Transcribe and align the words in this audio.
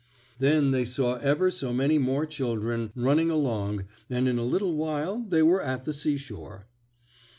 Then 0.39 0.71
they 0.71 0.83
saw 0.83 1.17
ever 1.17 1.51
so 1.51 1.71
many 1.73 1.99
more 1.99 2.25
children 2.25 2.91
running 2.95 3.29
along 3.29 3.85
and 4.09 4.27
in 4.27 4.39
a 4.39 4.43
little 4.43 4.73
while 4.73 5.23
they 5.29 5.43
were 5.43 5.61
at 5.61 5.85
the 5.85 5.93
seashore. 5.93 6.65